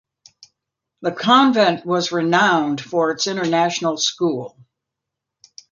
[1.03, 4.57] The convent was renowned for its international school.